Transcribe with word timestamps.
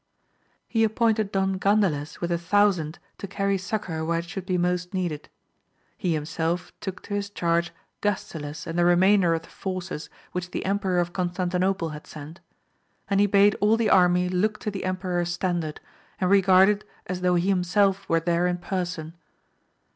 He 0.67 0.83
appointed 0.83 1.31
Don 1.31 1.59
Gandales 1.59 2.19
with 2.21 2.31
a 2.31 2.37
thousand 2.39 2.97
to 3.19 3.27
carry 3.27 3.55
succour 3.59 4.03
where 4.03 4.17
it 4.17 4.25
should 4.25 4.47
be 4.47 4.57
most 4.57 4.95
needed. 4.95 5.29
He 5.95 6.15
himself 6.15 6.73
took 6.81 7.03
to 7.03 7.13
his 7.13 7.29
charge 7.29 7.71
Gastiles 8.01 8.65
and 8.65 8.79
the 8.79 8.83
remainder 8.83 9.35
of 9.35 9.43
the 9.43 9.49
forces 9.49 10.09
which 10.31 10.49
the 10.49 10.65
Emperor 10.65 10.97
of 10.97 11.13
Constantinople 11.13 11.89
had 11.89 12.07
sent; 12.07 12.39
and 13.11 13.19
he 13.19 13.27
bade 13.27 13.55
all 13.61 13.77
the 13.77 13.91
army 13.91 14.27
look 14.27 14.57
to 14.61 14.71
the 14.71 14.85
emperor's 14.85 15.31
standard, 15.31 15.79
and 16.19 16.31
regard 16.31 16.67
it 16.67 16.83
as 17.05 17.21
though 17.21 17.35
he 17.35 17.49
himself 17.49 18.09
were 18.09 18.19
there 18.19 18.47
in 18.47 18.57
person. 18.57 19.13